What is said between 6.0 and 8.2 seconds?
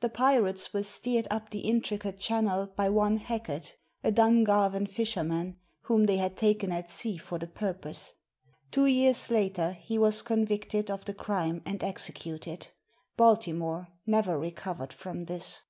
they had taken at sea for the purpose.